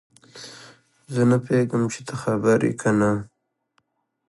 [1.13, 3.11] زه نه پوهیږم چې ته خبر یې که نه